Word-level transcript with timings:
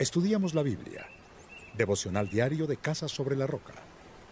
Estudiamos 0.00 0.54
la 0.54 0.62
Biblia. 0.62 1.06
Devocional 1.76 2.30
diario 2.30 2.66
de 2.66 2.78
Casa 2.78 3.06
sobre 3.06 3.36
la 3.36 3.46
Roca. 3.46 3.74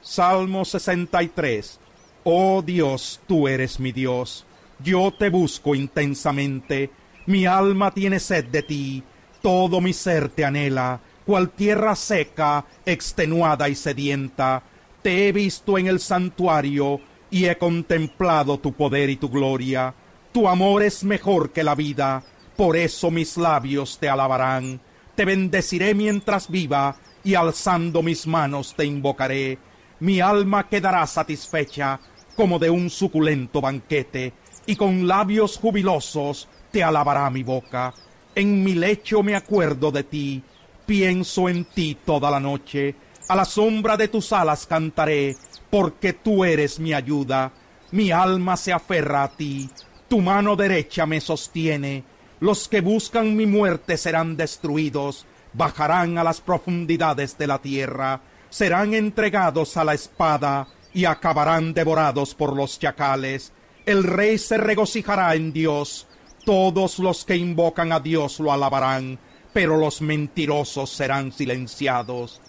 Salmo 0.00 0.64
63. 0.64 1.78
Oh 2.24 2.62
Dios, 2.62 3.20
tú 3.28 3.46
eres 3.46 3.78
mi 3.78 3.92
Dios. 3.92 4.46
Yo 4.82 5.12
te 5.12 5.28
busco 5.28 5.74
intensamente. 5.74 6.88
Mi 7.26 7.44
alma 7.44 7.90
tiene 7.90 8.20
sed 8.20 8.46
de 8.46 8.62
ti. 8.62 9.02
Todo 9.42 9.82
mi 9.82 9.92
ser 9.92 10.30
te 10.30 10.46
anhela, 10.46 10.98
cual 11.26 11.50
tierra 11.50 11.94
seca, 11.94 12.64
extenuada 12.86 13.68
y 13.68 13.74
sedienta. 13.74 14.62
Te 15.02 15.28
he 15.28 15.32
visto 15.32 15.76
en 15.76 15.88
el 15.88 16.00
santuario 16.00 17.02
y 17.30 17.44
he 17.44 17.58
contemplado 17.58 18.58
tu 18.60 18.72
poder 18.72 19.10
y 19.10 19.16
tu 19.16 19.28
gloria. 19.28 19.92
Tu 20.32 20.48
amor 20.48 20.82
es 20.82 21.04
mejor 21.04 21.50
que 21.52 21.62
la 21.62 21.74
vida, 21.74 22.22
por 22.56 22.78
eso 22.78 23.10
mis 23.10 23.36
labios 23.36 23.98
te 23.98 24.08
alabarán. 24.08 24.80
Te 25.20 25.26
bendeciré 25.26 25.94
mientras 25.94 26.50
viva, 26.50 26.96
y 27.22 27.34
alzando 27.34 28.02
mis 28.02 28.26
manos 28.26 28.72
te 28.74 28.86
invocaré. 28.86 29.58
Mi 29.98 30.22
alma 30.22 30.66
quedará 30.66 31.06
satisfecha 31.06 32.00
como 32.34 32.58
de 32.58 32.70
un 32.70 32.88
suculento 32.88 33.60
banquete, 33.60 34.32
y 34.64 34.76
con 34.76 35.06
labios 35.06 35.58
jubilosos 35.58 36.48
te 36.72 36.82
alabará 36.82 37.28
mi 37.28 37.42
boca. 37.42 37.92
En 38.34 38.64
mi 38.64 38.72
lecho 38.72 39.22
me 39.22 39.36
acuerdo 39.36 39.90
de 39.90 40.04
ti, 40.04 40.42
pienso 40.86 41.50
en 41.50 41.66
ti 41.66 41.98
toda 42.02 42.30
la 42.30 42.40
noche. 42.40 42.94
A 43.28 43.36
la 43.36 43.44
sombra 43.44 43.98
de 43.98 44.08
tus 44.08 44.32
alas 44.32 44.64
cantaré, 44.64 45.36
porque 45.68 46.14
tú 46.14 46.46
eres 46.46 46.80
mi 46.80 46.94
ayuda. 46.94 47.52
Mi 47.90 48.10
alma 48.10 48.56
se 48.56 48.72
aferra 48.72 49.24
a 49.24 49.28
ti, 49.28 49.68
tu 50.08 50.22
mano 50.22 50.56
derecha 50.56 51.04
me 51.04 51.20
sostiene. 51.20 52.09
Los 52.40 52.68
que 52.68 52.80
buscan 52.80 53.36
mi 53.36 53.46
muerte 53.46 53.96
serán 53.96 54.36
destruidos, 54.36 55.26
bajarán 55.52 56.16
a 56.16 56.24
las 56.24 56.40
profundidades 56.40 57.36
de 57.36 57.46
la 57.46 57.58
tierra, 57.60 58.22
serán 58.48 58.94
entregados 58.94 59.76
a 59.76 59.84
la 59.84 59.94
espada 59.94 60.66
y 60.94 61.04
acabarán 61.04 61.74
devorados 61.74 62.34
por 62.34 62.56
los 62.56 62.78
chacales. 62.78 63.52
El 63.84 64.04
rey 64.04 64.38
se 64.38 64.56
regocijará 64.56 65.34
en 65.34 65.52
Dios, 65.52 66.06
todos 66.46 66.98
los 66.98 67.24
que 67.24 67.36
invocan 67.36 67.92
a 67.92 68.00
Dios 68.00 68.40
lo 68.40 68.52
alabarán, 68.52 69.18
pero 69.52 69.76
los 69.76 70.00
mentirosos 70.00 70.90
serán 70.90 71.32
silenciados. 71.32 72.40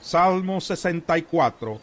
Salmo 0.00 0.60
64 0.60 1.80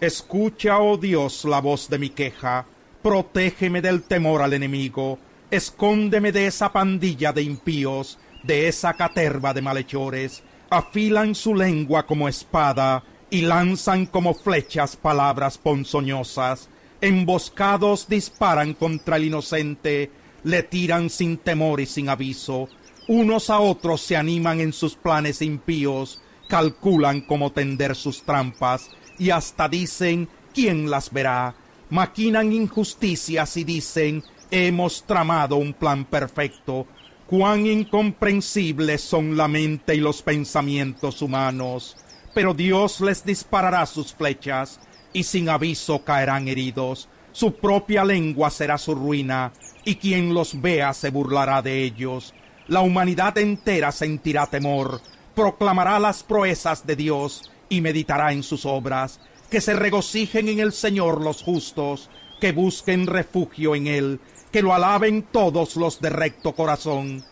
Escucha, 0.00 0.78
oh 0.80 0.96
Dios, 0.96 1.44
la 1.44 1.60
voz 1.60 1.88
de 1.88 1.98
mi 1.98 2.10
queja, 2.10 2.66
protégeme 3.02 3.80
del 3.80 4.02
temor 4.02 4.42
al 4.42 4.52
enemigo, 4.52 5.18
escóndeme 5.54 6.32
de 6.32 6.46
esa 6.46 6.72
pandilla 6.72 7.32
de 7.32 7.42
impíos, 7.42 8.18
de 8.42 8.68
esa 8.68 8.94
caterva 8.94 9.54
de 9.54 9.62
malhechores, 9.62 10.42
afilan 10.70 11.34
su 11.34 11.54
lengua 11.54 12.06
como 12.06 12.28
espada, 12.28 13.04
y 13.30 13.42
lanzan 13.42 14.06
como 14.06 14.34
flechas 14.34 14.94
palabras 14.96 15.58
ponzoñosas, 15.58 16.68
emboscados 17.00 18.08
disparan 18.08 18.74
contra 18.74 19.16
el 19.16 19.24
inocente, 19.24 20.10
le 20.44 20.62
tiran 20.62 21.10
sin 21.10 21.38
temor 21.38 21.80
y 21.80 21.86
sin 21.86 22.08
aviso, 22.08 22.68
unos 23.08 23.50
a 23.50 23.58
otros 23.58 24.02
se 24.02 24.16
animan 24.16 24.60
en 24.60 24.72
sus 24.72 24.94
planes 24.94 25.42
impíos, 25.42 26.20
calculan 26.48 27.22
cómo 27.22 27.50
tender 27.50 27.96
sus 27.96 28.22
trampas, 28.22 28.90
y 29.18 29.30
hasta 29.30 29.68
dicen 29.68 30.28
quién 30.54 30.88
las 30.88 31.12
verá. 31.12 31.54
Maquinan 31.90 32.52
injusticias 32.52 33.56
y 33.56 33.64
dicen 33.64 34.22
hemos 34.54 35.02
tramado 35.04 35.56
un 35.56 35.72
plan 35.72 36.04
perfecto. 36.04 36.86
Cuán 37.26 37.66
incomprensibles 37.66 39.00
son 39.00 39.36
la 39.36 39.48
mente 39.48 39.96
y 39.96 39.98
los 39.98 40.22
pensamientos 40.22 41.22
humanos. 41.22 41.96
Pero 42.32 42.54
Dios 42.54 43.00
les 43.00 43.24
disparará 43.24 43.84
sus 43.86 44.14
flechas 44.14 44.78
y 45.12 45.24
sin 45.24 45.48
aviso 45.48 46.04
caerán 46.04 46.46
heridos. 46.46 47.08
Su 47.32 47.56
propia 47.56 48.04
lengua 48.04 48.48
será 48.50 48.78
su 48.78 48.94
ruina 48.94 49.52
y 49.84 49.96
quien 49.96 50.32
los 50.32 50.60
vea 50.60 50.92
se 50.94 51.10
burlará 51.10 51.60
de 51.60 51.82
ellos. 51.82 52.32
La 52.68 52.80
humanidad 52.80 53.36
entera 53.38 53.90
sentirá 53.90 54.46
temor, 54.46 55.00
proclamará 55.34 55.98
las 55.98 56.22
proezas 56.22 56.86
de 56.86 56.94
Dios 56.94 57.50
y 57.68 57.80
meditará 57.80 58.32
en 58.32 58.44
sus 58.44 58.64
obras. 58.66 59.18
Que 59.50 59.60
se 59.60 59.74
regocijen 59.74 60.48
en 60.48 60.60
el 60.60 60.72
Señor 60.72 61.20
los 61.20 61.42
justos, 61.42 62.08
que 62.40 62.52
busquen 62.52 63.06
refugio 63.06 63.74
en 63.74 63.86
Él, 63.86 64.20
que 64.54 64.62
lo 64.62 64.72
alaben 64.72 65.24
todos 65.32 65.74
los 65.74 66.00
de 66.00 66.10
recto 66.10 66.54
corazón. 66.54 67.24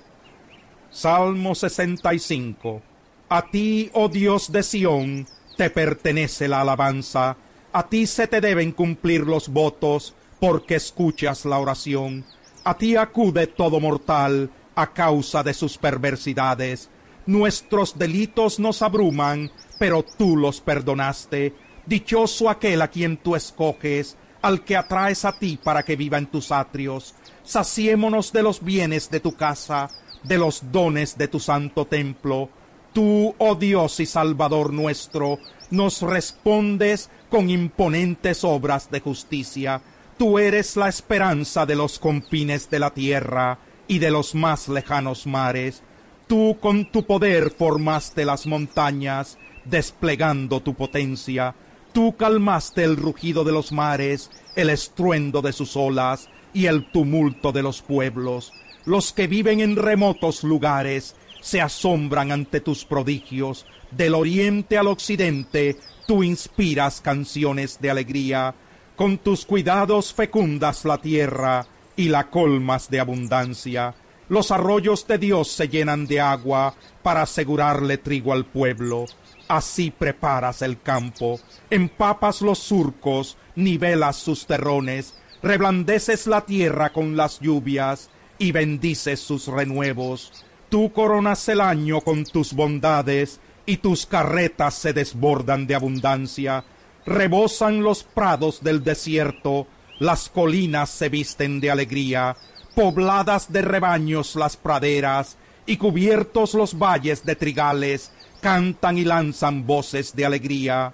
Salmo 0.91 1.55
65. 1.55 2.83
A 3.29 3.49
ti, 3.49 3.91
oh 3.93 4.09
Dios 4.09 4.51
de 4.51 4.65
Sión, 4.65 5.29
te 5.57 5.71
pertenece 5.71 6.49
la 6.49 6.63
alabanza. 6.63 7.37
A 7.73 7.89
ti 7.89 8.09
se 8.09 8.27
te 8.27 8.41
deben 8.41 8.73
cumplir 8.73 9.21
los 9.21 9.51
votos, 9.51 10.17
porque 10.41 10.75
escuchas 10.75 11.45
la 11.45 11.61
oración. 11.61 12.25
A 12.65 12.77
ti 12.77 12.97
acude 12.97 13.47
todo 13.47 13.79
mortal 13.79 14.51
a 14.75 14.93
causa 14.93 15.45
de 15.45 15.55
sus 15.55 15.79
perversidades. 15.79 16.91
Nuestros 17.25 17.97
delitos 17.97 18.59
nos 18.59 18.83
abruman, 18.83 19.53
pero 19.79 20.03
tú 20.03 20.37
los 20.37 20.61
perdonaste. 20.61 21.55
Dichoso 21.87 22.51
aquel 22.51 22.83
a 22.83 22.89
quien 22.89 23.17
tú 23.17 23.37
escoges, 23.37 24.17
al 24.43 24.65
que 24.65 24.77
atraes 24.77 25.25
a 25.25 25.33
ti 25.33 25.59
para 25.63 25.83
que 25.85 25.97
viva 25.97 26.19
en 26.19 26.27
tus 26.27 26.53
atrios. 26.53 27.15
Saciémonos 27.45 28.33
de 28.33 28.43
los 28.43 28.63
bienes 28.63 29.11
de 29.11 29.21
tu 29.21 29.35
casa, 29.35 29.89
de 30.23 30.39
los 30.39 30.71
dones 30.71 31.17
de 31.17 31.29
tu 31.29 31.41
santo 31.41 31.87
templo. 31.87 32.51
Tú, 32.93 33.35
oh 33.39 33.55
Dios 33.55 34.01
y 34.01 34.07
Salvador 34.07 34.73
nuestro, 34.73 35.39
nos 35.71 36.03
respondes 36.03 37.09
con 37.31 37.49
imponentes 37.49 38.45
obras 38.45 38.91
de 38.91 39.01
justicia. 39.01 39.81
Tú 40.19 40.39
eres 40.39 40.77
la 40.77 40.89
esperanza 40.89 41.65
de 41.65 41.75
los 41.75 41.99
confines 41.99 42.69
de 42.69 42.79
la 42.79 42.91
tierra 42.91 43.59
y 43.89 43.99
de 43.99 44.11
los 44.11 44.35
más 44.35 44.69
lejanos 44.69 45.27
mares. 45.27 45.83
Tú 46.27 46.59
con 46.61 46.91
tu 46.91 47.05
poder 47.05 47.51
formaste 47.51 48.25
las 48.25 48.47
montañas, 48.47 49.39
desplegando 49.65 50.61
tu 50.61 50.75
potencia. 50.75 51.55
Tú 51.93 52.17
calmaste 52.17 52.85
el 52.85 52.97
rugido 52.97 53.45
de 53.45 53.53
los 53.53 53.71
mares, 53.71 54.31
el 54.57 54.71
estruendo 54.71 55.43
de 55.43 55.53
sus 55.53 55.77
olas 55.77 56.31
y 56.55 56.67
el 56.67 56.85
tumulto 56.91 57.53
de 57.53 57.63
los 57.63 57.83
pueblos. 57.83 58.55
Los 58.87 59.13
que 59.13 59.27
viven 59.27 59.61
en 59.61 59.77
remotos 59.77 60.43
lugares 60.43 61.15
se 61.43 61.61
asombran 61.61 62.33
ante 62.33 62.61
tus 62.61 62.85
prodigios. 62.85 63.67
Del 63.91 64.15
oriente 64.15 64.79
al 64.79 64.87
occidente 64.87 65.77
tú 66.07 66.23
inspiras 66.23 67.03
canciones 67.03 67.79
de 67.81 67.91
alegría. 67.91 68.55
Con 68.97 69.19
tus 69.19 69.45
cuidados 69.45 70.15
fecundas 70.15 70.87
la 70.87 70.99
tierra 70.99 71.67
y 71.95 72.09
la 72.09 72.31
colmas 72.31 72.89
de 72.91 73.01
abundancia. 73.01 73.95
Los 74.29 74.51
arroyos 74.51 75.07
de 75.07 75.19
Dios 75.19 75.49
se 75.49 75.69
llenan 75.69 76.07
de 76.07 76.21
agua 76.21 76.75
para 77.03 77.23
asegurarle 77.23 77.99
trigo 77.99 78.33
al 78.33 78.47
pueblo. 78.47 79.05
Así 79.49 79.91
preparas 79.91 80.63
el 80.63 80.81
campo, 80.81 81.41
empapas 81.71 82.43
los 82.43 82.59
surcos, 82.59 83.37
nivelas 83.55 84.17
sus 84.17 84.47
terrones, 84.47 85.15
reblandeces 85.43 86.27
la 86.27 86.43
tierra 86.43 86.93
con 86.93 87.17
las 87.17 87.41
lluvias 87.41 88.11
y 88.39 88.53
bendices 88.53 89.21
sus 89.21 89.47
renuevos. 89.47 90.33
Tú 90.69 90.93
coronas 90.93 91.49
el 91.49 91.61
año 91.61 92.01
con 92.01 92.25
tus 92.25 92.55
bondades 92.55 93.41
y 93.67 93.77
tus 93.77 94.07
carretas 94.07 94.75
se 94.75 94.93
desbordan 94.93 95.67
de 95.67 95.75
abundancia. 95.75 96.65
Rebosan 97.05 97.83
los 97.83 98.05
prados 98.05 98.63
del 98.63 98.83
desierto, 98.83 99.67
las 99.99 100.29
colinas 100.29 100.91
se 100.91 101.09
visten 101.09 101.61
de 101.61 101.71
alegría, 101.71 102.37
pobladas 102.75 103.53
de 103.53 103.63
rebaños 103.63 104.35
las 104.35 104.57
praderas 104.57 105.37
y 105.67 105.77
cubiertos 105.77 106.55
los 106.55 106.79
valles 106.79 107.25
de 107.25 107.37
trigales, 107.37 108.11
cantan 108.43 108.99
y 108.99 109.05
lanzan 109.05 109.67
voces 109.67 110.15
de 110.15 110.27
alegría. 110.27 110.93